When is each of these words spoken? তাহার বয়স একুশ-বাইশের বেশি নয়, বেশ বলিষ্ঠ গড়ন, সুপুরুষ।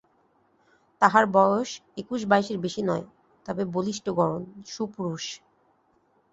তাহার 1.01 1.25
বয়স 1.31 1.69
একুশ-বাইশের 1.97 2.57
বেশি 2.57 2.81
নয়, 2.81 3.05
বেশ 3.45 3.67
বলিষ্ঠ 3.73 4.05
গড়ন, 4.09 4.41
সুপুরুষ। 4.67 5.25